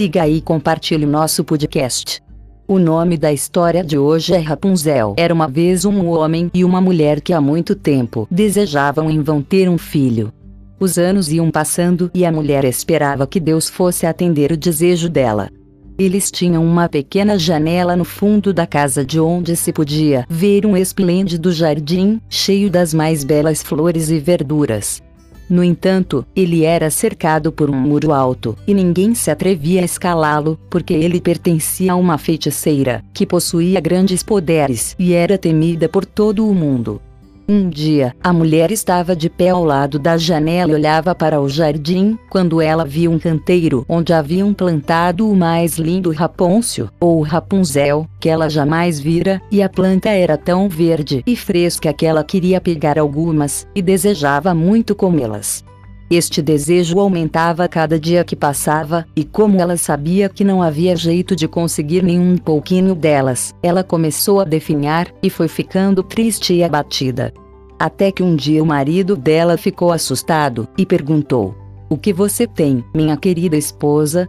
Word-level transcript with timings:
siga 0.00 0.26
e 0.26 0.40
compartilhe 0.40 1.04
nosso 1.04 1.44
podcast. 1.44 2.22
O 2.66 2.78
nome 2.78 3.18
da 3.18 3.30
história 3.30 3.84
de 3.84 3.98
hoje 3.98 4.32
é 4.32 4.38
Rapunzel. 4.38 5.12
Era 5.18 5.34
uma 5.34 5.46
vez 5.46 5.84
um 5.84 6.08
homem 6.08 6.50
e 6.54 6.64
uma 6.64 6.80
mulher 6.80 7.20
que 7.20 7.34
há 7.34 7.40
muito 7.40 7.74
tempo 7.74 8.26
desejavam 8.30 9.10
em 9.10 9.20
vão 9.20 9.42
ter 9.42 9.68
um 9.68 9.76
filho. 9.76 10.32
Os 10.80 10.96
anos 10.96 11.30
iam 11.30 11.50
passando 11.50 12.10
e 12.14 12.24
a 12.24 12.32
mulher 12.32 12.64
esperava 12.64 13.26
que 13.26 13.38
Deus 13.38 13.68
fosse 13.68 14.06
atender 14.06 14.50
o 14.52 14.56
desejo 14.56 15.10
dela. 15.10 15.50
Eles 15.98 16.30
tinham 16.30 16.64
uma 16.64 16.88
pequena 16.88 17.38
janela 17.38 17.94
no 17.94 18.06
fundo 18.06 18.54
da 18.54 18.66
casa 18.66 19.04
de 19.04 19.20
onde 19.20 19.54
se 19.54 19.70
podia 19.70 20.24
ver 20.30 20.64
um 20.64 20.78
esplêndido 20.78 21.52
jardim, 21.52 22.18
cheio 22.26 22.70
das 22.70 22.94
mais 22.94 23.22
belas 23.22 23.62
flores 23.62 24.08
e 24.08 24.18
verduras. 24.18 25.02
No 25.50 25.64
entanto, 25.64 26.24
ele 26.34 26.64
era 26.64 26.88
cercado 26.90 27.50
por 27.50 27.68
um 27.68 27.74
muro 27.74 28.12
alto, 28.12 28.56
e 28.68 28.72
ninguém 28.72 29.16
se 29.16 29.32
atrevia 29.32 29.80
a 29.80 29.84
escalá-lo, 29.84 30.56
porque 30.70 30.94
ele 30.94 31.20
pertencia 31.20 31.92
a 31.92 31.96
uma 31.96 32.16
feiticeira, 32.18 33.02
que 33.12 33.26
possuía 33.26 33.80
grandes 33.80 34.22
poderes 34.22 34.94
e 34.96 35.12
era 35.12 35.36
temida 35.36 35.88
por 35.88 36.06
todo 36.06 36.48
o 36.48 36.54
mundo. 36.54 37.02
Um 37.50 37.68
dia, 37.68 38.14
a 38.22 38.32
mulher 38.32 38.70
estava 38.70 39.16
de 39.16 39.28
pé 39.28 39.48
ao 39.48 39.64
lado 39.64 39.98
da 39.98 40.16
janela 40.16 40.70
e 40.70 40.74
olhava 40.76 41.16
para 41.16 41.40
o 41.40 41.48
jardim, 41.48 42.16
quando 42.30 42.62
ela 42.62 42.84
viu 42.84 43.10
um 43.10 43.18
canteiro 43.18 43.84
onde 43.88 44.12
haviam 44.12 44.54
plantado 44.54 45.28
o 45.28 45.34
mais 45.34 45.76
lindo 45.76 46.12
rapôncio, 46.12 46.88
ou 47.00 47.20
Rapunzel, 47.22 48.06
que 48.20 48.28
ela 48.28 48.48
jamais 48.48 49.00
vira, 49.00 49.42
e 49.50 49.64
a 49.64 49.68
planta 49.68 50.10
era 50.10 50.38
tão 50.38 50.68
verde 50.68 51.24
e 51.26 51.34
fresca 51.34 51.92
que 51.92 52.06
ela 52.06 52.22
queria 52.22 52.60
pegar 52.60 53.00
algumas, 53.00 53.66
e 53.74 53.82
desejava 53.82 54.54
muito 54.54 54.94
comê-las. 54.94 55.64
Este 56.10 56.42
desejo 56.42 56.98
aumentava 56.98 57.68
cada 57.68 57.96
dia 57.96 58.24
que 58.24 58.34
passava, 58.34 59.06
e 59.14 59.22
como 59.22 59.60
ela 59.60 59.76
sabia 59.76 60.28
que 60.28 60.42
não 60.42 60.60
havia 60.60 60.96
jeito 60.96 61.36
de 61.36 61.46
conseguir 61.46 62.02
nenhum 62.02 62.36
pouquinho 62.36 62.96
delas, 62.96 63.54
ela 63.62 63.84
começou 63.84 64.40
a 64.40 64.44
definhar, 64.44 65.06
e 65.22 65.30
foi 65.30 65.46
ficando 65.46 66.02
triste 66.02 66.52
e 66.52 66.64
abatida. 66.64 67.32
Até 67.78 68.10
que 68.10 68.24
um 68.24 68.34
dia 68.34 68.60
o 68.60 68.66
marido 68.66 69.16
dela 69.16 69.56
ficou 69.56 69.92
assustado, 69.92 70.66
e 70.76 70.84
perguntou: 70.84 71.54
O 71.88 71.96
que 71.96 72.12
você 72.12 72.44
tem, 72.44 72.84
minha 72.92 73.16
querida 73.16 73.56
esposa? 73.56 74.28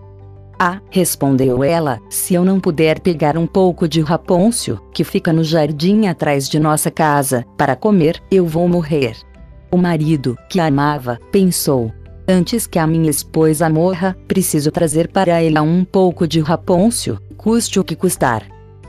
Ah, 0.60 0.80
respondeu 0.92 1.64
ela, 1.64 2.00
se 2.12 2.36
eu 2.36 2.46
não 2.46 2.60
puder 2.60 3.00
pegar 3.00 3.36
um 3.36 3.48
pouco 3.48 3.88
de 3.88 4.02
rapôncio, 4.02 4.80
que 4.94 5.04
fica 5.04 5.34
no 5.34 5.44
jardim 5.44 6.06
atrás 6.06 6.48
de 6.48 6.60
nossa 6.60 6.92
casa, 6.92 7.44
para 7.58 7.76
comer, 7.76 8.22
eu 8.30 8.46
vou 8.46 8.68
morrer. 8.68 9.16
O 9.72 9.78
marido, 9.78 10.38
que 10.50 10.60
a 10.60 10.66
amava, 10.66 11.18
pensou: 11.32 11.92
Antes 12.28 12.68
que 12.68 12.78
a 12.78 12.86
minha 12.86 13.10
esposa 13.10 13.70
morra, 13.70 14.18
preciso 14.28 14.70
trazer 14.70 15.08
para 15.08 15.42
ela 15.42 15.62
um 15.62 15.86
pouco 15.86 16.28
de 16.28 16.42
rapôncio, 16.42 17.18
custe 17.38 17.80
o 17.80 17.84
que 17.84 17.96
custar. 17.96 18.46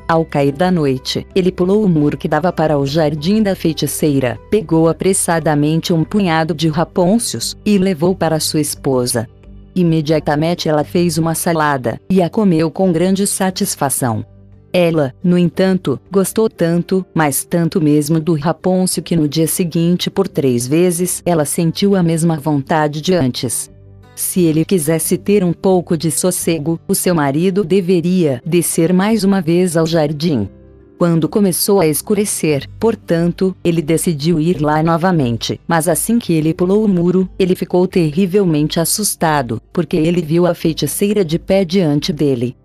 Ao 0.09 0.25
cair 0.25 0.53
da 0.53 0.71
noite, 0.71 1.27
ele 1.35 1.53
pulou 1.53 1.85
o 1.85 1.89
muro 1.89 2.19
que 2.19 2.29
dava 2.29 2.53
para 2.53 2.77
o 2.77 2.85
jardim 2.85 3.43
da 3.43 3.55
feiticeira, 3.55 4.39
pegou 4.51 4.89
apressadamente 4.89 5.93
um 5.93 6.05
punhado 6.05 6.53
de 6.53 6.69
rapôncios 6.69 7.57
e 7.65 7.79
levou 7.79 8.15
para 8.15 8.41
sua 8.41 8.61
esposa. 8.61 9.29
Imediatamente 9.75 10.69
ela 10.69 10.85
fez 10.85 11.17
uma 11.17 11.35
salada 11.35 11.99
e 12.11 12.21
a 12.21 12.29
comeu 12.29 12.71
com 12.71 12.93
grande 12.93 13.27
satisfação. 13.27 14.25
Ela, 14.73 15.15
no 15.23 15.37
entanto, 15.37 16.01
gostou 16.11 16.49
tanto, 16.49 17.05
mas 17.15 17.45
tanto 17.45 17.81
mesmo 17.81 18.19
do 18.19 18.35
Rapunzel 18.35 19.03
que 19.03 19.15
no 19.15 19.29
dia 19.29 19.47
seguinte 19.47 20.09
por 20.09 20.27
três 20.27 20.67
vezes 20.67 21.23
ela 21.27 21.45
sentiu 21.45 21.95
a 21.95 22.03
mesma 22.03 22.39
vontade 22.39 23.03
de 23.03 23.13
antes. 23.13 23.71
Se 24.15 24.41
ele 24.43 24.65
quisesse 24.65 25.19
ter 25.19 25.45
um 25.45 25.53
pouco 25.53 25.97
de 25.97 26.11
sossego, 26.11 26.81
o 26.89 26.95
seu 26.95 27.15
marido 27.15 27.65
deveria 27.65 28.43
descer 28.47 28.93
mais 28.93 29.25
uma 29.25 29.43
vez 29.43 29.77
ao 29.77 29.87
jardim. 29.87 30.49
Quando 30.97 31.29
começou 31.29 31.81
a 31.81 31.87
escurecer, 31.87 32.69
portanto, 32.79 33.57
ele 33.65 33.83
decidiu 33.83 34.39
ir 34.39 34.63
lá 34.63 34.83
novamente. 34.83 35.61
Mas 35.67 35.89
assim 35.89 36.19
que 36.19 36.33
ele 36.33 36.55
pulou 36.55 36.85
o 36.85 36.89
muro, 36.89 37.29
ele 37.39 37.57
ficou 37.57 37.89
terrivelmente 37.89 38.79
assustado, 38.79 39.61
porque 39.73 39.97
ele 39.97 40.23
viu 40.23 40.47
a 40.47 40.55
feiticeira 40.55 41.25
de 41.25 41.41
pé 41.41 41.65
diante 41.65 42.13
dele. 42.13 42.57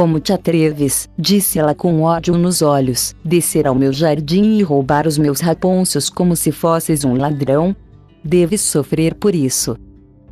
Como 0.00 0.18
te 0.18 0.32
atreves, 0.32 1.10
disse 1.18 1.58
ela 1.58 1.74
com 1.74 2.00
ódio 2.00 2.38
nos 2.38 2.62
olhos, 2.62 3.14
descer 3.22 3.66
ao 3.66 3.74
meu 3.74 3.92
jardim 3.92 4.56
e 4.56 4.62
roubar 4.62 5.06
os 5.06 5.18
meus 5.18 5.40
rapôncios 5.40 6.08
como 6.08 6.34
se 6.34 6.50
fosses 6.50 7.04
um 7.04 7.18
ladrão? 7.18 7.76
Deves 8.24 8.62
sofrer 8.62 9.14
por 9.14 9.34
isso. 9.34 9.76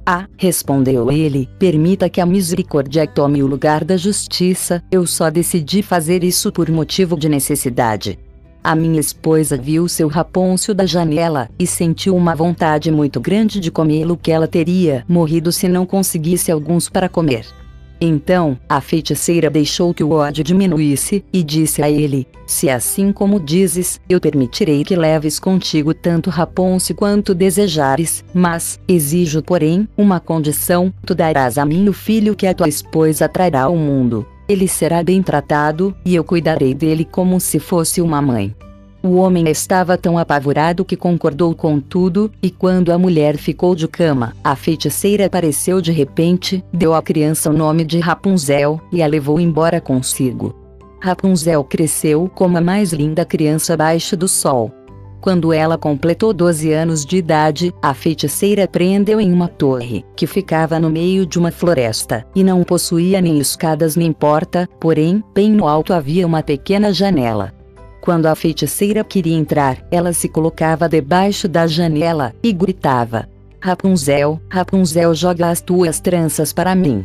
Ah, 0.07 0.27
respondeu 0.39 1.13
ele, 1.13 1.51
permita 1.59 2.09
que 2.09 2.19
a 2.19 2.25
misericórdia 2.25 3.07
tome 3.07 3.43
o 3.43 3.47
lugar 3.47 3.85
da 3.85 3.99
justiça, 3.99 4.83
eu 4.91 5.07
só 5.07 5.29
decidi 5.29 5.83
fazer 5.83 6.25
isso 6.25 6.51
por 6.51 6.71
motivo 6.71 7.15
de 7.15 7.29
necessidade. 7.29 8.19
A 8.65 8.75
minha 8.75 8.99
esposa 8.99 9.55
viu 9.55 9.87
seu 9.87 10.09
rapôncio 10.09 10.75
da 10.75 10.87
janela, 10.87 11.51
e 11.59 11.67
sentiu 11.67 12.17
uma 12.17 12.35
vontade 12.35 12.91
muito 12.91 13.21
grande 13.21 13.61
de 13.61 13.71
comê-lo 13.71 14.17
que 14.17 14.33
ela 14.33 14.49
teria 14.49 15.05
morrido 15.07 15.53
se 15.53 15.69
não 15.69 15.85
conseguisse 15.85 16.51
alguns 16.51 16.89
para 16.89 17.07
comer. 17.07 17.58
Então, 18.01 18.59
a 18.69 18.81
feiticeira 18.81 19.51
deixou 19.51 19.93
que 19.93 20.05
o 20.05 20.11
ódio 20.11 20.45
diminuísse, 20.45 21.25
e 21.33 21.43
disse 21.43 21.83
a 21.83 21.91
ele: 21.91 22.27
Se 22.47 22.71
assim 22.71 23.13
como 23.13 23.41
dizes, 23.41 24.01
eu 24.09 24.21
permitirei 24.21 24.85
que 24.85 24.95
leves 24.95 25.41
contigo 25.41 25.93
tanto 25.93 26.31
Rapunzel 26.31 26.95
quanto 26.95 27.35
desejares, 27.35 28.25
mas, 28.33 28.79
exijo 28.87 29.43
porém, 29.43 29.89
uma 29.97 30.21
condição: 30.21 30.93
tu 31.05 31.15
darás 31.15 31.59
a 31.59 31.65
mim 31.65 31.89
o 31.89 31.93
filho 31.93 32.37
que 32.37 32.47
a 32.47 32.55
tua 32.55 32.69
esposa 32.69 33.29
trará 33.29 33.63
ao 33.63 33.77
mundo. 33.77 34.27
Ele 34.49 34.67
será 34.67 35.03
bem 35.03 35.23
tratado, 35.23 35.95
e 36.05 36.15
eu 36.15 36.25
cuidarei 36.25 36.73
dele 36.73 37.05
como 37.05 37.39
se 37.39 37.59
fosse 37.59 38.01
uma 38.01 38.23
mãe. 38.23 38.55
O 39.03 39.15
homem 39.15 39.49
estava 39.49 39.97
tão 39.97 40.19
apavorado 40.19 40.85
que 40.85 40.97
concordou 40.97 41.55
com 41.55 41.79
tudo, 41.79 42.33
e 42.43 42.51
quando 42.51 42.91
a 42.91 42.99
mulher 42.99 43.37
ficou 43.37 43.75
de 43.75 43.87
cama, 43.87 44.35
a 44.43 44.57
feiticeira 44.57 45.27
apareceu 45.27 45.81
de 45.81 45.93
repente, 45.93 46.65
deu 46.73 46.95
à 46.95 47.01
criança 47.01 47.49
o 47.49 47.53
nome 47.53 47.85
de 47.85 48.01
Rapunzel, 48.01 48.81
e 48.91 49.01
a 49.01 49.07
levou 49.07 49.39
embora 49.39 49.81
consigo. 49.81 50.55
Rapunzel 51.01 51.63
cresceu 51.63 52.29
como 52.35 52.59
a 52.59 52.61
mais 52.61 52.93
linda 52.93 53.25
criança 53.25 53.75
abaixo 53.75 54.17
do 54.17 54.27
sol. 54.27 54.73
Quando 55.21 55.53
ela 55.53 55.79
completou 55.79 56.33
12 56.33 56.73
anos 56.73 57.05
de 57.05 57.19
idade, 57.19 57.73
a 57.83 57.95
feiticeira 57.95 58.67
prendeu 58.67 59.21
em 59.21 59.33
uma 59.33 59.47
torre, 59.47 60.05
que 60.17 60.27
ficava 60.27 60.79
no 60.79 60.91
meio 60.91 61.25
de 61.25 61.39
uma 61.39 61.53
floresta, 61.53 62.25
e 62.35 62.43
não 62.43 62.65
possuía 62.65 63.21
nem 63.21 63.39
escadas 63.39 63.95
nem 63.95 64.13
porta, 64.13 64.69
porém, 64.81 65.23
bem 65.35 65.51
no 65.51 65.69
alto 65.69 65.93
havia 65.93 66.27
uma 66.27 66.43
pequena 66.43 66.93
janela. 66.93 67.58
Quando 68.01 68.27
a 68.27 68.35
feiticeira 68.35 69.05
queria 69.05 69.37
entrar, 69.37 69.79
ela 69.91 70.13
se 70.13 70.29
colocava 70.29 70.89
debaixo 70.89 71.49
da 71.49 71.67
janela 71.67 72.33
e 72.43 72.53
gritava: 72.53 73.29
Rapunzel, 73.61 74.41
Rapunzel, 74.49 75.15
joga 75.15 75.51
as 75.51 75.61
tuas 75.61 76.01
tranças 76.01 76.53
para 76.53 76.75
mim. 76.75 77.05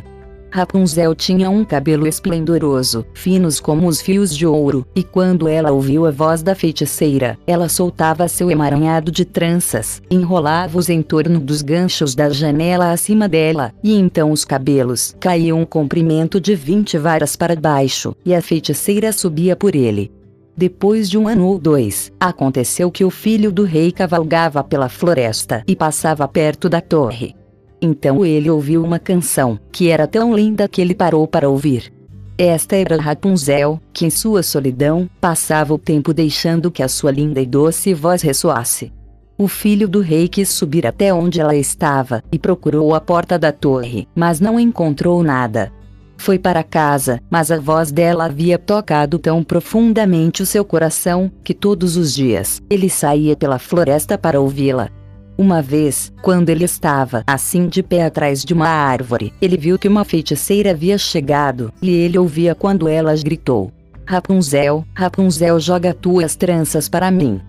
Rapunzel 0.54 1.16
tinha 1.16 1.50
um 1.50 1.64
cabelo 1.64 2.06
esplendoroso, 2.06 3.04
finos 3.12 3.58
como 3.58 3.88
os 3.88 4.00
fios 4.00 4.32
de 4.32 4.46
ouro, 4.46 4.86
e 4.94 5.02
quando 5.02 5.48
ela 5.48 5.72
ouviu 5.72 6.06
a 6.06 6.12
voz 6.12 6.44
da 6.44 6.54
feiticeira, 6.54 7.36
ela 7.44 7.68
soltava 7.68 8.28
seu 8.28 8.52
emaranhado 8.52 9.10
de 9.10 9.24
tranças, 9.24 10.00
enrolava-os 10.08 10.88
em 10.88 11.02
torno 11.02 11.40
dos 11.40 11.60
ganchos 11.60 12.14
da 12.14 12.30
janela 12.30 12.92
acima 12.92 13.28
dela, 13.28 13.72
e 13.82 13.98
então 13.98 14.30
os 14.30 14.44
cabelos 14.44 15.16
caíam 15.18 15.60
um 15.60 15.66
comprimento 15.66 16.40
de 16.40 16.54
20 16.54 16.98
varas 16.98 17.34
para 17.34 17.56
baixo, 17.56 18.14
e 18.24 18.32
a 18.32 18.40
feiticeira 18.40 19.10
subia 19.12 19.56
por 19.56 19.74
ele. 19.74 20.08
Depois 20.56 21.10
de 21.10 21.18
um 21.18 21.26
ano 21.26 21.46
ou 21.46 21.58
dois, 21.58 22.12
aconteceu 22.18 22.90
que 22.90 23.04
o 23.04 23.10
filho 23.10 23.50
do 23.50 23.64
rei 23.64 23.90
cavalgava 23.90 24.62
pela 24.62 24.88
floresta 24.88 25.64
e 25.66 25.74
passava 25.74 26.28
perto 26.28 26.68
da 26.68 26.80
torre. 26.80 27.34
Então 27.82 28.24
ele 28.24 28.48
ouviu 28.48 28.82
uma 28.84 28.98
canção, 28.98 29.58
que 29.72 29.88
era 29.88 30.06
tão 30.06 30.34
linda 30.34 30.68
que 30.68 30.80
ele 30.80 30.94
parou 30.94 31.26
para 31.26 31.48
ouvir. 31.48 31.92
Esta 32.38 32.76
era 32.76 33.00
Rapunzel, 33.00 33.80
que 33.92 34.06
em 34.06 34.10
sua 34.10 34.42
solidão, 34.42 35.08
passava 35.20 35.74
o 35.74 35.78
tempo 35.78 36.14
deixando 36.14 36.70
que 36.70 36.82
a 36.82 36.88
sua 36.88 37.10
linda 37.10 37.40
e 37.40 37.46
doce 37.46 37.92
voz 37.92 38.22
ressoasse. 38.22 38.92
O 39.36 39.48
filho 39.48 39.88
do 39.88 40.00
rei 40.00 40.28
quis 40.28 40.48
subir 40.48 40.86
até 40.86 41.12
onde 41.12 41.40
ela 41.40 41.56
estava, 41.56 42.22
e 42.30 42.38
procurou 42.38 42.94
a 42.94 43.00
porta 43.00 43.36
da 43.36 43.50
torre, 43.50 44.06
mas 44.14 44.38
não 44.38 44.58
encontrou 44.58 45.22
nada. 45.22 45.72
Foi 46.16 46.38
para 46.38 46.62
casa, 46.62 47.20
mas 47.30 47.50
a 47.50 47.58
voz 47.58 47.92
dela 47.92 48.26
havia 48.26 48.58
tocado 48.58 49.18
tão 49.18 49.42
profundamente 49.42 50.42
o 50.42 50.46
seu 50.46 50.64
coração, 50.64 51.30
que 51.42 51.52
todos 51.52 51.96
os 51.96 52.14
dias, 52.14 52.62
ele 52.70 52.88
saía 52.88 53.36
pela 53.36 53.58
floresta 53.58 54.16
para 54.16 54.40
ouvi-la. 54.40 54.88
Uma 55.36 55.60
vez, 55.60 56.12
quando 56.22 56.48
ele 56.48 56.64
estava 56.64 57.24
assim 57.26 57.66
de 57.66 57.82
pé 57.82 58.04
atrás 58.04 58.44
de 58.44 58.54
uma 58.54 58.68
árvore, 58.68 59.32
ele 59.42 59.56
viu 59.56 59.76
que 59.76 59.88
uma 59.88 60.04
feiticeira 60.04 60.70
havia 60.70 60.96
chegado, 60.96 61.72
e 61.82 61.90
ele 61.90 62.16
ouvia 62.16 62.54
quando 62.54 62.88
ela 62.88 63.14
gritou: 63.16 63.72
Rapunzel, 64.06 64.84
Rapunzel, 64.94 65.58
joga 65.58 65.92
tuas 65.92 66.36
tranças 66.36 66.88
para 66.88 67.10
mim. 67.10 67.40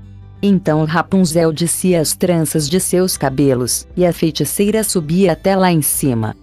Então 0.42 0.84
Rapunzel 0.84 1.54
descia 1.54 2.02
as 2.02 2.16
tranças 2.16 2.68
de 2.68 2.80
seus 2.80 3.18
cabelos, 3.18 3.88
e 3.96 4.06
a 4.06 4.12
feiticeira 4.12 4.84
subia 4.84 5.34
até 5.34 5.56
lá 5.56 5.72
em 5.72 5.82
cima. 5.82 6.36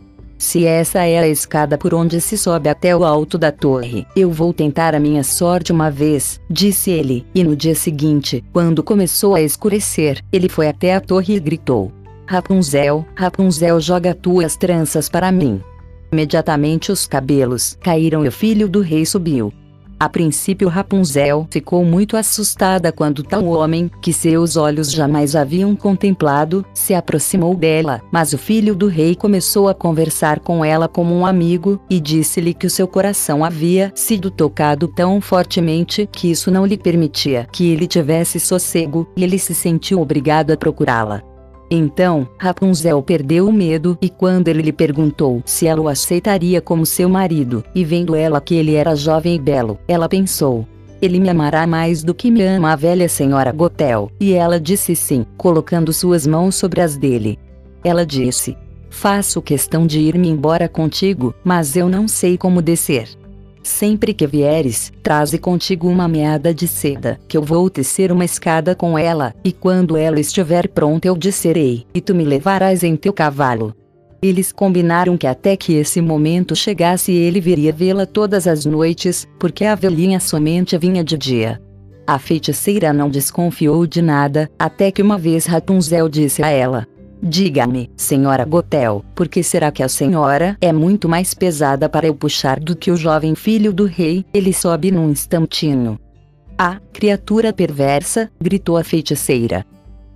Se 0.43 0.67
essa 0.67 1.05
é 1.05 1.21
a 1.21 1.29
escada 1.29 1.79
por 1.79 1.95
onde 1.95 2.21
se 2.21 2.37
sobe 2.37 2.69
até 2.69 2.97
o 2.97 3.05
alto 3.05 3.39
da 3.39 3.53
torre, 3.53 4.05
eu 4.17 4.29
vou 4.29 4.53
tentar 4.53 4.93
a 4.93 4.99
minha 4.99 5.23
sorte 5.23 5.71
uma 5.71 5.89
vez, 5.89 6.41
disse 6.51 6.91
ele, 6.91 7.25
e 7.33 7.45
no 7.45 7.55
dia 7.55 7.77
seguinte, 7.77 8.43
quando 8.53 8.83
começou 8.83 9.37
a 9.37 9.41
escurecer, 9.41 10.21
ele 10.33 10.49
foi 10.49 10.67
até 10.67 10.97
a 10.97 11.01
torre 11.01 11.37
e 11.37 11.41
gritou: 11.41 11.93
Rapunzel, 12.27 13.07
Rapunzel, 13.15 13.81
joga 13.81 14.17
tuas 14.17 14.57
tranças 14.57 15.09
para 15.09 15.31
mim. 15.31 15.63
Imediatamente 16.11 16.91
os 16.91 17.07
cabelos 17.07 17.79
caíram 17.81 18.25
e 18.25 18.29
o 18.29 18.33
filho 18.33 18.69
do 18.69 18.81
rei 18.81 19.07
subiu. 19.07 19.53
A 20.03 20.09
princípio 20.09 20.69
Rapunzel 20.69 21.47
ficou 21.49 21.85
muito 21.85 22.17
assustada 22.17 22.91
quando 22.91 23.23
tal 23.23 23.47
homem, 23.47 23.89
que 24.01 24.13
seus 24.13 24.57
olhos 24.57 24.91
jamais 24.91 25.37
haviam 25.37 25.77
contemplado, 25.77 26.67
se 26.75 26.93
aproximou 26.93 27.55
dela, 27.55 28.03
mas 28.11 28.33
o 28.33 28.39
filho 28.39 28.75
do 28.75 28.89
rei 28.89 29.15
começou 29.15 29.69
a 29.69 29.75
conversar 29.75 30.41
com 30.41 30.65
ela 30.65 30.89
como 30.89 31.15
um 31.15 31.25
amigo, 31.25 31.81
e 31.89 32.01
disse-lhe 32.01 32.53
que 32.53 32.67
o 32.67 32.71
seu 32.71 32.89
coração 32.89 33.45
havia 33.45 33.93
sido 33.95 34.29
tocado 34.29 34.89
tão 34.89 35.21
fortemente 35.21 36.09
que 36.11 36.33
isso 36.33 36.51
não 36.51 36.67
lhe 36.67 36.77
permitia 36.77 37.47
que 37.53 37.71
ele 37.71 37.87
tivesse 37.87 38.41
sossego, 38.41 39.07
e 39.17 39.23
ele 39.23 39.39
se 39.39 39.55
sentiu 39.55 40.01
obrigado 40.01 40.51
a 40.51 40.57
procurá-la. 40.57 41.32
Então, 41.75 42.29
Rapunzel 42.37 43.03
perdeu 43.03 43.49
o 43.49 43.53
medo 43.53 43.97
e 44.03 44.11
quando 44.11 44.49
ele 44.49 44.61
lhe 44.61 44.73
perguntou 44.75 45.43
se 45.47 45.67
ela 45.67 45.81
o 45.81 45.89
aceitaria 45.89 46.61
como 46.61 46.85
seu 46.85 47.09
marido, 47.09 47.65
e 47.75 47.83
vendo 47.83 48.15
ela 48.15 48.43
que 48.43 48.55
ele 48.55 48.75
era 48.75 48.95
jovem 48.95 49.37
e 49.37 49.39
belo, 49.39 49.79
ela 49.89 50.07
pensou: 50.07 50.67
ele 51.01 51.19
me 51.19 51.31
amará 51.31 51.67
mais 51.67 52.05
do 52.05 52.15
que 52.15 52.31
me 52.31 52.43
ama 52.43 52.73
a 52.73 52.77
velha 52.77 53.09
senhora 53.09 53.51
Gotel, 53.53 54.11
e 54.21 54.35
ela 54.35 54.61
disse 54.61 54.95
sim, 54.95 55.25
colocando 55.39 55.95
suas 55.95 56.27
mãos 56.27 56.57
sobre 56.57 56.83
as 56.83 56.95
dele. 56.95 57.39
Ela 57.83 58.05
disse: 58.05 58.55
Faço 58.91 59.41
questão 59.41 59.87
de 59.87 59.99
ir-me 59.99 60.29
embora 60.29 60.69
contigo, 60.69 61.35
mas 61.43 61.75
eu 61.75 61.89
não 61.89 62.07
sei 62.07 62.37
como 62.37 62.61
descer. 62.61 63.09
Sempre 63.63 64.13
que 64.13 64.27
vieres, 64.27 64.93
traze 65.03 65.39
contigo 65.39 65.89
uma 65.89 66.09
meada 66.09 66.53
de 66.53 66.67
seda, 66.67 67.21
que 67.29 67.37
eu 67.37 67.43
vou 67.43 67.71
tecer 67.71 68.11
uma 68.11 68.25
escada 68.25 68.75
com 68.75 68.99
ela, 68.99 69.33
e 69.45 69.53
quando 69.53 69.97
ela 69.97 70.19
estiver 70.19 70.69
pronta 70.69 71.07
eu 71.07 71.17
descerei, 71.17 71.87
e 71.95 72.01
tu 72.01 72.15
me 72.15 72.25
levarás 72.25 72.83
em 72.83 72.97
teu 72.97 73.13
cavalo. 73.13 73.75
Eles 74.21 74.53
combinaram 74.53 75.17
que 75.17 75.27
até 75.27 75.57
que 75.57 75.75
esse 75.75 76.01
momento 76.01 76.55
chegasse 76.55 77.13
ele 77.13 77.41
viria 77.41 77.73
vê-la 77.73 78.07
todas 78.07 78.47
as 78.47 78.65
noites, 78.65 79.27
porque 79.39 79.65
a 79.65 79.75
velhinha 79.75 80.19
somente 80.19 80.77
vinha 80.77 81.03
de 81.03 81.17
dia. 81.17 81.61
A 82.07 82.19
feiticeira 82.19 82.93
não 82.93 83.09
desconfiou 83.09 83.87
de 83.87 84.03
nada, 84.03 84.51
até 84.59 84.91
que 84.91 85.03
uma 85.03 85.17
vez 85.17 85.47
Rapunzel 85.47 86.09
disse 86.09 86.43
a 86.43 86.49
ela: 86.49 86.87
Diga-me, 87.25 87.89
senhora 87.97 88.45
Gotel, 88.45 89.05
por 89.15 89.29
que 89.29 89.45
será 89.45 89.71
que 89.71 89.81
a 89.81 89.89
senhora 89.89 90.57
é 90.61 90.73
muito 90.73 91.09
mais 91.09 91.35
pesada 91.35 91.89
para 91.89 92.09
eu 92.09 92.15
puxar 92.17 92.59
do 92.59 92.75
que 92.75 92.91
o 92.91 92.97
jovem 92.97 93.37
filho 93.37 93.73
do 93.73 93.85
rei? 93.85 94.25
Ele 94.35 94.53
sobe 94.53 94.91
num 94.91 95.09
instantinho. 95.09 96.01
Ah, 96.59 96.81
criatura 96.93 97.53
perversa, 97.53 98.29
gritou 98.41 98.77
a 98.77 98.83
feiticeira. 98.83 99.65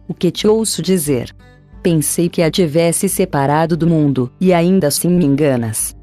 O 0.08 0.14
que 0.14 0.32
te 0.32 0.48
ouço 0.48 0.82
dizer? 0.82 1.30
Pensei 1.80 2.28
que 2.28 2.42
a 2.42 2.50
tivesse 2.50 3.08
separado 3.08 3.76
do 3.76 3.86
mundo, 3.86 4.32
e 4.40 4.52
ainda 4.52 4.88
assim 4.88 5.08
me 5.08 5.24
enganas. 5.24 5.95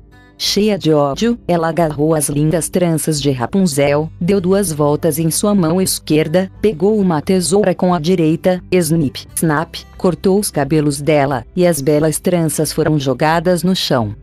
Cheia 0.46 0.78
de 0.78 0.92
ódio, 0.92 1.40
ela 1.48 1.70
agarrou 1.70 2.14
as 2.14 2.28
lindas 2.28 2.68
tranças 2.68 3.22
de 3.22 3.32
Rapunzel, 3.32 4.12
deu 4.20 4.42
duas 4.42 4.74
voltas 4.74 5.18
em 5.18 5.32
sua 5.32 5.56
mão 5.56 5.82
esquerda, 5.82 6.52
pegou 6.62 7.00
uma 7.00 7.22
tesoura 7.22 7.74
com 7.74 7.94
a 7.94 8.00
direita, 8.00 8.62
snip, 8.70 9.26
snap, 9.38 9.76
cortou 9.98 10.38
os 10.38 10.52
cabelos 10.52 11.00
dela, 11.00 11.46
e 11.56 11.66
as 11.66 11.80
belas 11.80 12.20
tranças 12.20 12.74
foram 12.74 13.00
jogadas 13.00 13.64
no 13.64 13.74
chão. 13.74 14.14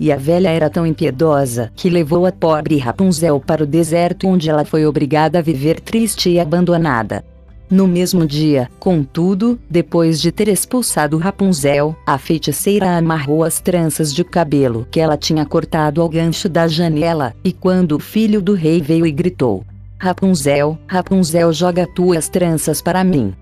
E 0.00 0.10
a 0.10 0.16
velha 0.16 0.48
era 0.48 0.68
tão 0.68 0.84
impiedosa 0.84 1.70
que 1.76 1.88
levou 1.88 2.26
a 2.26 2.32
pobre 2.32 2.76
Rapunzel 2.78 3.38
para 3.38 3.62
o 3.62 3.66
deserto 3.66 4.26
onde 4.26 4.50
ela 4.50 4.64
foi 4.64 4.84
obrigada 4.84 5.38
a 5.38 5.42
viver 5.42 5.78
triste 5.78 6.28
e 6.28 6.40
abandonada. 6.40 7.24
No 7.70 7.86
mesmo 7.86 8.26
dia, 8.26 8.70
contudo, 8.78 9.58
depois 9.68 10.18
de 10.20 10.32
ter 10.32 10.48
expulsado 10.48 11.18
Rapunzel, 11.18 11.94
a 12.06 12.16
feiticeira 12.16 12.96
amarrou 12.96 13.44
as 13.44 13.60
tranças 13.60 14.14
de 14.14 14.24
cabelo 14.24 14.86
que 14.90 14.98
ela 14.98 15.18
tinha 15.18 15.44
cortado 15.44 16.00
ao 16.00 16.08
gancho 16.08 16.48
da 16.48 16.66
janela, 16.66 17.34
e 17.44 17.52
quando 17.52 17.92
o 17.92 17.98
filho 17.98 18.40
do 18.40 18.54
rei 18.54 18.80
veio 18.80 19.06
e 19.06 19.12
gritou: 19.12 19.66
Rapunzel, 19.98 20.78
Rapunzel, 20.86 21.52
joga 21.52 21.86
tuas 21.86 22.26
tranças 22.28 22.80
para 22.80 23.04
mim. 23.04 23.34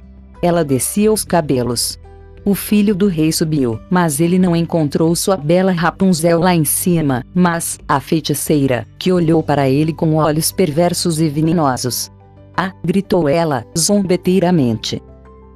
Ela 0.42 0.64
descia 0.64 1.12
os 1.12 1.24
cabelos. 1.24 1.96
O 2.44 2.54
filho 2.54 2.94
do 2.94 3.06
rei 3.08 3.30
subiu, 3.32 3.78
mas 3.90 4.20
ele 4.20 4.38
não 4.38 4.56
encontrou 4.56 5.14
sua 5.14 5.36
bela 5.36 5.72
Rapunzel 5.72 6.40
lá 6.40 6.54
em 6.54 6.64
cima, 6.64 7.24
mas 7.34 7.78
a 7.88 8.00
feiticeira, 8.00 8.86
que 8.98 9.12
olhou 9.12 9.42
para 9.42 9.68
ele 9.68 9.92
com 9.92 10.14
olhos 10.14 10.50
perversos 10.50 11.20
e 11.20 11.28
venenosos, 11.28 12.10
ah! 12.56 12.72
gritou 12.84 13.28
ela, 13.28 13.64
zombeteiramente. 13.76 15.02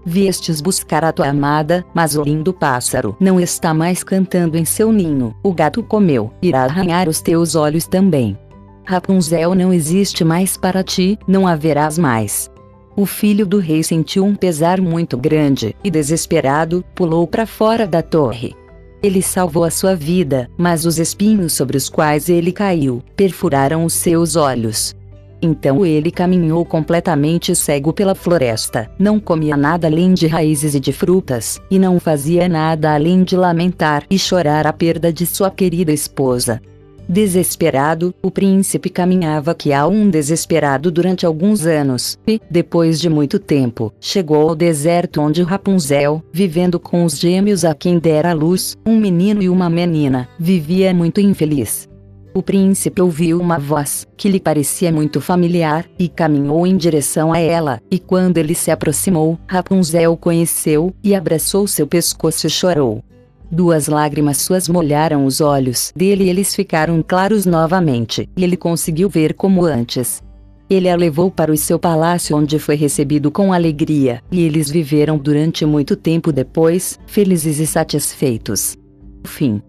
Viestes 0.05 0.61
buscar 0.61 1.05
a 1.05 1.12
tua 1.12 1.29
amada, 1.29 1.85
mas 1.94 2.17
o 2.17 2.23
lindo 2.23 2.52
pássaro 2.52 3.17
não 3.20 3.38
está 3.38 3.75
mais 3.75 4.02
cantando 4.02 4.56
em 4.56 4.64
seu 4.64 4.91
ninho. 4.91 5.35
O 5.43 5.52
gato 5.52 5.82
comeu, 5.82 6.32
irá 6.41 6.64
arranhar 6.64 7.08
os 7.08 7.20
teus 7.20 7.55
olhos 7.55 7.87
também. 7.87 8.38
Rapunzel 8.85 9.55
não 9.55 9.73
existe 9.73 10.25
mais 10.25 10.56
para 10.56 10.82
ti, 10.82 11.19
não 11.29 11.47
haverás 11.47 11.99
mais. 11.99 12.50
O 12.97 13.06
filho 13.06 13.46
do 13.46 13.58
rei 13.58 13.82
sentiu 13.82 14.25
um 14.25 14.35
pesar 14.35 14.81
muito 14.81 15.17
grande 15.17 15.76
e, 15.85 15.91
desesperado, 15.91 16.85
pulou 16.94 17.26
para 17.26 17.46
fora 17.46 17.87
da 17.87 18.03
torre. 18.03 18.55
Ele 19.03 19.23
salvou 19.23 19.64
a 19.64 19.70
sua 19.70 19.94
vida, 19.94 20.50
mas 20.58 20.85
os 20.85 20.99
espinhos 20.99 21.53
sobre 21.53 21.76
os 21.76 21.88
quais 21.88 22.29
ele 22.29 22.53
caiu 22.53 23.03
perfuraram 23.17 23.85
os 23.85 23.94
seus 23.94 24.37
olhos. 24.37 24.94
Então 25.43 25.85
ele 25.87 26.11
caminhou 26.11 26.65
completamente 26.65 27.55
cego 27.55 27.93
pela 27.93 28.15
floresta, 28.15 28.91
não 28.99 29.19
comia 29.19 29.57
nada 29.57 29.87
além 29.87 30.13
de 30.13 30.27
raízes 30.27 30.75
e 30.75 30.81
de 30.81 30.93
frutas, 30.93 31.61
e 31.71 31.79
não 31.79 31.99
fazia 31.99 32.49
nada 32.49 32.95
além 32.95 33.23
de 33.23 33.37
lamentar 33.37 34.05
e 34.11 34.19
chorar 34.19 34.67
a 34.67 34.73
perda 34.73 35.13
de 35.13 35.25
sua 35.25 35.51
querida 35.51 35.93
esposa. 35.93 36.61
Desesperado, 37.09 38.15
o 38.23 38.31
príncipe 38.31 38.89
caminhava 38.89 39.53
que 39.53 39.73
há 39.73 39.85
um 39.85 40.09
desesperado 40.09 40.93
durante 40.93 41.27
alguns 41.27 41.67
anos, 41.67 42.17
e, 42.25 42.41
depois 42.49 43.01
de 43.01 43.09
muito 43.09 43.41
tempo, 43.41 43.93
chegou 44.01 44.51
ao 44.51 44.55
deserto 44.55 45.21
onde 45.21 45.43
Rapunzel, 45.43 46.23
vivendo 46.33 46.79
com 46.79 47.05
os 47.05 47.19
gêmeos 47.19 47.65
a 47.65 47.75
quem 47.75 47.99
dera 47.99 48.31
a 48.31 48.33
luz, 48.33 48.79
um 48.87 48.97
menino 48.97 49.43
e 49.43 49.49
uma 49.49 49.69
menina, 49.69 50.29
vivia 50.39 50.94
muito 50.94 51.20
infeliz. 51.20 51.90
O 52.32 52.43
príncipe 52.43 53.03
ouviu 53.03 53.41
uma 53.41 53.58
voz, 53.58 54.06
que 54.17 54.29
lhe 54.29 54.39
parecia 54.39 54.93
muito 54.93 55.20
familiar, 55.20 55.84
e 55.99 56.08
caminhou 56.08 56.65
em 56.65 56.77
direção 56.77 57.32
a 57.32 57.41
ela, 57.41 57.81
e 57.91 57.99
quando 57.99 58.39
ele 58.39 58.55
se 58.55 58.70
aproximou, 58.70 59.37
Rapunzel 59.49 60.13
o 60.13 60.17
conheceu, 60.17 60.94
e 61.03 61.13
abraçou 61.13 61.67
seu 61.67 61.89
pescoço 61.89 62.46
e 62.46 62.51
chorou. 62.51 63.03
Duas 63.51 63.89
lágrimas 63.89 64.37
suas 64.37 64.69
molharam 64.69 65.25
os 65.25 65.41
olhos 65.41 65.93
dele 65.94 66.25
e 66.25 66.31
eles 66.31 66.55
ficaram 66.55 67.03
claros 67.03 67.44
novamente, 67.46 68.29
e 68.37 68.44
ele 68.44 68.56
conseguiu 68.56 69.08
ver 69.08 69.34
como 69.34 69.65
antes. 69.65 70.22
Ele 70.70 70.89
a 70.89 70.94
levou 70.94 71.32
para 71.32 71.51
o 71.51 71.56
seu 71.56 71.81
palácio 71.81 72.37
onde 72.37 72.60
foi 72.60 72.77
recebido 72.77 73.29
com 73.32 73.53
alegria, 73.53 74.22
e 74.31 74.43
eles 74.43 74.70
viveram 74.70 75.19
durante 75.19 75.67
muito 75.67 75.96
tempo 75.96 76.31
depois, 76.31 76.96
felizes 77.08 77.58
e 77.58 77.67
satisfeitos. 77.67 78.79
Fim. 79.25 79.60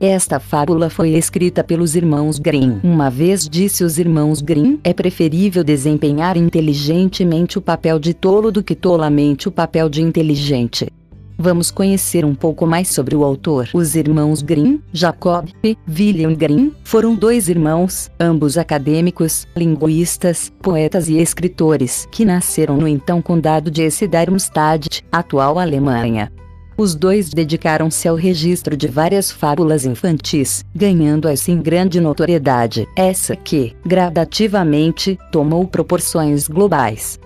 Esta 0.00 0.40
fábula 0.40 0.88
foi 0.88 1.10
escrita 1.10 1.62
pelos 1.62 1.94
irmãos 1.94 2.38
Grimm. 2.38 2.80
Uma 2.82 3.10
vez 3.10 3.46
disse 3.46 3.84
os 3.84 3.98
irmãos 3.98 4.40
Grimm: 4.40 4.78
é 4.82 4.94
preferível 4.94 5.62
desempenhar 5.62 6.38
inteligentemente 6.38 7.58
o 7.58 7.60
papel 7.60 7.98
de 7.98 8.14
tolo 8.14 8.50
do 8.50 8.62
que 8.62 8.74
tolamente 8.74 9.46
o 9.46 9.52
papel 9.52 9.90
de 9.90 10.00
inteligente. 10.00 10.90
Vamos 11.36 11.70
conhecer 11.70 12.24
um 12.24 12.34
pouco 12.34 12.66
mais 12.66 12.88
sobre 12.88 13.14
o 13.14 13.22
autor. 13.22 13.68
Os 13.74 13.94
irmãos 13.94 14.40
Grimm, 14.40 14.78
Jacob 14.90 15.50
e 15.62 15.76
William 15.86 16.32
Grimm, 16.32 16.70
foram 16.82 17.14
dois 17.14 17.50
irmãos, 17.50 18.10
ambos 18.18 18.56
acadêmicos, 18.56 19.46
linguistas, 19.54 20.50
poetas 20.62 21.10
e 21.10 21.18
escritores, 21.18 22.08
que 22.10 22.24
nasceram 22.24 22.78
no 22.78 22.88
então 22.88 23.20
condado 23.20 23.70
de 23.70 23.82
Hesse-Darmstadt, 23.82 25.04
atual 25.12 25.58
Alemanha. 25.58 26.32
Os 26.76 26.94
dois 26.94 27.30
dedicaram-se 27.30 28.08
ao 28.08 28.16
registro 28.16 28.76
de 28.76 28.88
várias 28.88 29.30
fábulas 29.30 29.84
infantis, 29.84 30.64
ganhando 30.74 31.28
assim 31.28 31.60
grande 31.60 32.00
notoriedade, 32.00 32.88
essa 32.96 33.36
que, 33.36 33.76
gradativamente, 33.84 35.18
tomou 35.30 35.66
proporções 35.66 36.48
globais. 36.48 37.18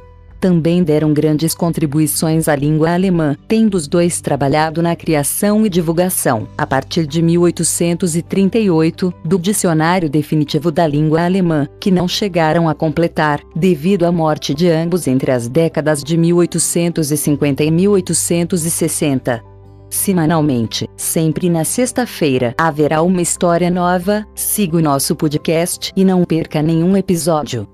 Também 0.45 0.83
deram 0.83 1.15
grandes 1.15 1.55
contribuições 1.55 2.49
à 2.49 2.55
língua 2.55 2.93
alemã, 2.93 3.35
tendo 3.49 3.77
os 3.77 3.89
dois 3.89 4.21
trabalhado 4.21 4.83
na 4.83 4.95
criação 4.95 5.65
e 5.65 5.71
divulgação, 5.71 6.47
a 6.59 6.67
partir 6.67 7.07
de 7.07 7.23
1838, 7.23 9.11
do 9.25 9.39
Dicionário 9.39 10.11
Definitivo 10.11 10.71
da 10.71 10.87
Língua 10.87 11.25
Alemã, 11.25 11.67
que 11.81 11.91
não 11.91 12.07
chegaram 12.07 12.69
a 12.69 12.75
completar, 12.75 13.41
devido 13.57 14.05
à 14.05 14.13
morte 14.13 14.53
de 14.55 14.69
ambos 14.69 15.07
entre 15.07 15.31
as 15.33 15.49
décadas 15.49 16.05
de 16.05 16.15
1850 16.15 17.65
e 17.65 17.71
1860. 17.71 19.43
Semanalmente, 19.89 20.87
sempre 20.95 21.49
na 21.49 21.65
sexta-feira, 21.65 22.55
haverá 22.59 23.01
uma 23.01 23.23
história 23.23 23.71
nova. 23.71 24.27
Siga 24.35 24.77
o 24.77 24.83
nosso 24.83 25.17
podcast 25.17 25.91
e 25.97 26.05
não 26.05 26.23
perca 26.23 26.61
nenhum 26.61 26.95
episódio. 26.99 27.67